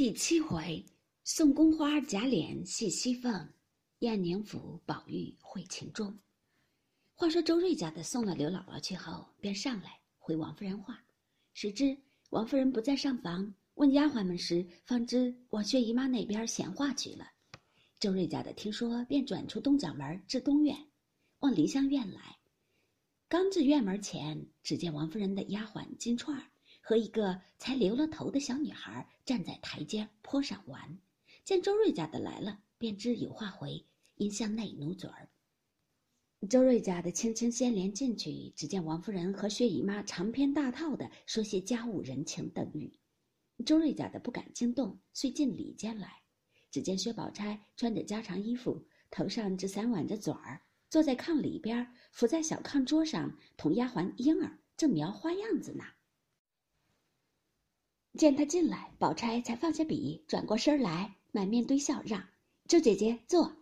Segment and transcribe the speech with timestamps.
[0.00, 0.82] 第七回，
[1.24, 3.52] 宋宫花贾琏戏西凤，
[3.98, 6.18] 燕宁府宝玉会秦钟。
[7.12, 10.98] 话说周瑞家的送了刘姥姥去后，便上来回王夫人话。
[11.52, 11.94] 谁知
[12.30, 17.26] 王夫人不在上房，问丫鬟们时，方知往薛姨妈那边闲话去了。
[17.98, 20.74] 周瑞家的听说，便转出东角门至东院，
[21.40, 22.38] 往梨香院来。
[23.28, 26.42] 刚至院门前，只见王夫人的丫鬟金钏儿。
[26.90, 30.98] 和一个才留了头的小女孩站在台阶坡上玩，
[31.44, 35.28] 见周瑞家的来了，便知有话回，因向内努嘴儿。
[36.48, 42.92] 周瑞家的轻轻掀帘进去，只见王夫人和薛姨妈长篇大套的说些家务人情等语。
[43.64, 46.10] 周瑞家的不敢惊动，遂进里间来。
[46.72, 55.84] 只见薛宝钗穿着家常衣服，头上只散挽着嘴儿，坐在炕里边，伏在小炕桌上，同丫鬟莺儿正描花样子呢。
[58.18, 62.22] 见他进来，宝钗才放下笔，转过身来，满面堆笑，让
[62.66, 63.52] 周姐姐坐。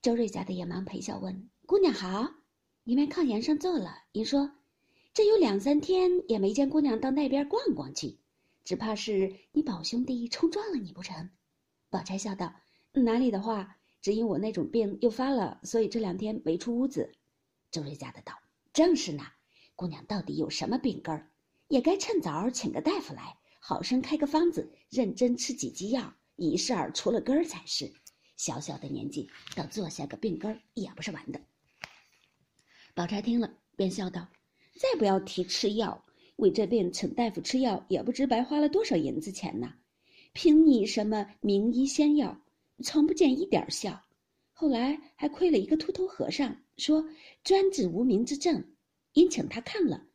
[0.00, 2.34] 周瑞家的也忙陪笑问：“姑娘好。”
[2.84, 4.50] 一面炕沿上坐了，您说
[5.14, 8.18] ：“这有两三天也没见姑娘到那边逛逛去，
[8.64, 11.30] 只怕是你宝兄弟冲撞了你不成？”
[11.90, 12.54] 宝钗笑道
[12.92, 17.12] ：“哪里的话，只因我那种病又发了，所以这两天没出屋子。”
[17.70, 18.32] 周瑞家的道
[18.72, 19.24] ：“正是呢，
[19.76, 21.30] 姑娘到底有什么病根儿，
[21.68, 27.90] 也该趁早请个大夫来。”好生开个方子，认真吃几剂药，一事儿除了根儿才是。
[28.36, 31.40] 小小的年纪，倒坐下个病根儿也不是玩的。
[32.94, 34.28] 宝钗听了，便笑道
[34.78, 36.04] ：“再不要提吃药，
[36.36, 39.72] 为这病请大夫吃药，也不知白花了多少银子钱呢。
[40.34, 42.38] 凭你什么名医仙药，
[42.82, 43.98] 从不见一点效。
[44.52, 47.02] 后来还亏了一个秃头和尚，说
[47.42, 48.62] 专治无名之症，
[49.14, 50.06] 因请他看了，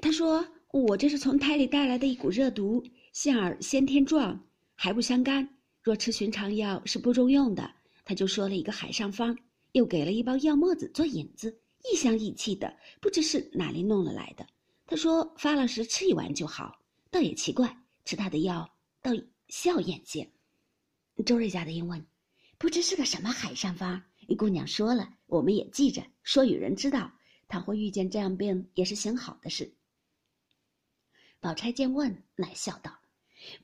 [0.00, 4.40] 他说。”我这是从胎里带来的一股热毒，性儿先天壮，
[4.76, 5.48] 还不相干。
[5.82, 7.68] 若吃寻常药是不中用的。
[8.04, 9.36] 他就说了一个海上方，
[9.72, 11.60] 又给了一包药沫子做引子，
[11.90, 14.46] 一香一气的，不知是哪里弄了来的。
[14.86, 16.78] 他说发了时吃一丸就好，
[17.10, 18.68] 倒也奇怪，吃他的药
[19.02, 19.10] 倒
[19.48, 20.28] 笑眼些。
[21.26, 22.06] 周瑞家的应问，
[22.58, 24.00] 不知是个什么海上方？
[24.28, 27.10] 一姑娘说了，我们也记着，说与人知道。
[27.48, 29.72] 倘或遇见这样病，也是行好的事。
[31.40, 32.92] 宝钗见问，乃笑道：“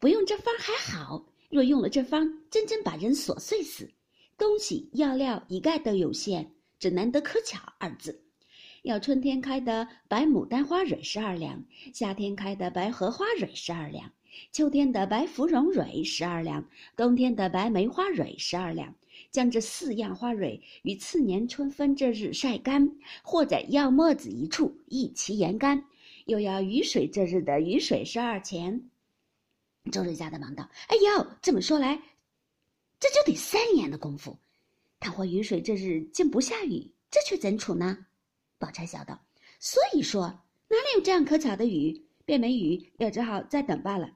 [0.00, 3.90] 不用这方还好，若用了这方，真真把人琐碎死。
[4.38, 8.22] 东西药料一概都有限，只难得可巧二字。
[8.82, 14.10] 要春天开的白牡丹花蕊十二两，夏天开的白荷花蕊十二两，
[14.52, 16.66] 秋天的白芙蓉蕊十二两，
[16.96, 18.94] 冬天的白梅花蕊十二两。
[19.30, 22.90] 将这四样花蕊于次年春分这日晒干，
[23.22, 25.84] 或在药沫子一处一齐研干。”
[26.26, 28.90] 又要雨水这日的雨水十二钱。
[29.90, 31.96] 周瑞家的忙道：“哎呦，这么说来，
[32.98, 34.36] 这就得三年的功夫。
[34.98, 38.06] 倘或雨水这日竟不下雨，这却怎处呢？”
[38.58, 39.24] 宝钗笑道
[39.60, 40.22] ：“所以说，
[40.68, 42.04] 哪里有这样可巧的雨？
[42.24, 44.10] 便没雨，也只好再等罢了。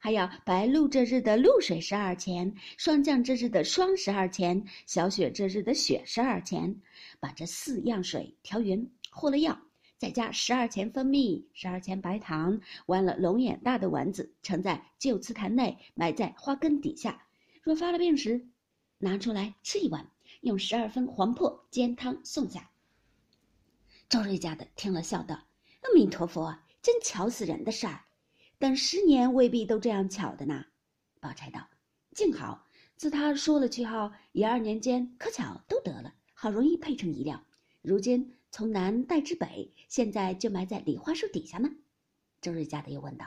[0.00, 6.74] 还要白露这日的露水十二钱，霜降这日的霜十二钱，小雪这日的雪十二钱。
[7.20, 9.56] 把这四样水调匀，和了药。”
[10.02, 17.24] 再加十二钱蜂蜜，十二钱白糖，完了龙眼大的丸子，盛在旧瓷坛内，埋在花根底下。
[17.62, 18.48] 若发了病时，
[18.98, 22.68] 拿出来吃一碗，用十二分黄破煎汤送下。
[24.08, 25.36] 周瑞家的听了，笑道
[25.82, 26.52] ：“阿弥陀佛，
[26.82, 28.00] 真巧死人的事儿，
[28.58, 30.64] 等十年未必都这样巧的呢。”
[31.22, 31.68] 宝钗道
[32.10, 37.40] ：“静好，自他说了句号，一二年间可巧都得了，好容易配成一料。
[37.82, 41.70] 如今。”从南带至北，现在就埋在梨花树底下呢。
[42.42, 43.24] 周瑞家的又问道：“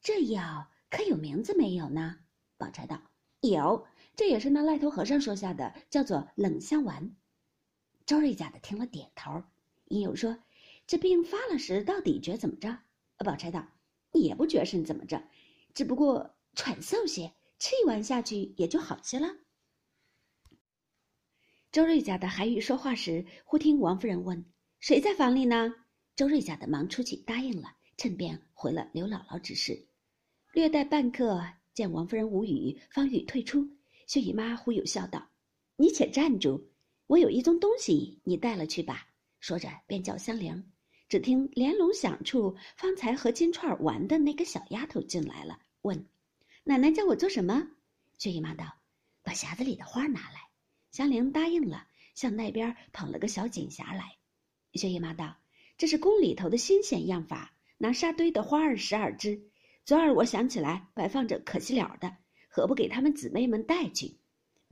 [0.00, 2.18] 这药可有名字没有呢？”
[2.56, 2.98] 宝钗道
[3.42, 7.14] ：“有，这也是那赖头和尚说下的，叫做冷香丸。”
[8.06, 9.42] 周瑞家的听了点头，
[9.88, 10.34] 因又说
[10.88, 12.78] ：“这病发了时，到底觉怎么着？”
[13.18, 13.68] 宝钗道
[14.12, 15.22] ：“也不觉是怎么着，
[15.74, 19.28] 只不过喘嗽些，吃一碗下去也就好些了。”
[21.70, 24.42] 周瑞家的还欲说话时，忽听王夫人问。
[24.82, 25.72] 谁在房里呢？
[26.16, 29.86] 周瑞家的忙出去答应了，趁便回了刘姥姥指示。
[30.54, 31.40] 略待半刻，
[31.72, 33.64] 见王夫人无语，方欲退出。
[34.08, 35.30] 薛姨妈忽又笑道
[35.78, 36.68] ：“你且站住，
[37.06, 39.06] 我有一宗东西，你带了去吧。”
[39.38, 40.72] 说着便叫香菱。
[41.08, 46.08] 只听连笼响处，方才和金钏玩的那个小丫头进来了，问
[46.64, 47.68] ：“奶奶叫我做什么？”
[48.18, 48.64] 薛姨妈道
[49.22, 50.40] ：“把匣子里的花拿来。”
[50.90, 51.86] 香菱答应了，
[52.16, 54.16] 向那边捧了个小锦匣来。
[54.74, 55.36] 薛姨妈道
[55.76, 59.50] ：“这是宫里头的新鲜样法，拿沙堆的花儿十二枝。
[59.84, 62.16] 昨儿我想起来摆放着，可惜了的。
[62.48, 64.18] 何不给他们姊妹们带去？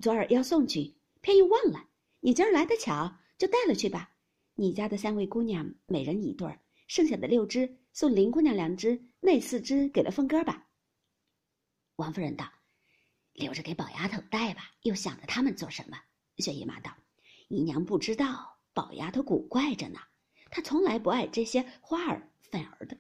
[0.01, 1.89] 昨儿要送去，偏又忘了。
[2.21, 4.11] 你今儿来的巧，就带了去吧。
[4.55, 10.69] 你家的三位姑娘每人一对儿，剩下的六只送林姑娘两只，那四只给了凤哥吧。
[11.97, 12.51] 王夫人道
[13.33, 15.99] ：“留着给宝丫头带吧，又想着他们做什么？”
[16.39, 16.95] 薛姨妈道
[17.49, 19.99] ：“姨娘不知道，宝丫头古怪着呢，
[20.51, 22.97] 她从来不爱这些花儿粉儿的。”